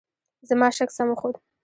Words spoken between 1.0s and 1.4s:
وخوت.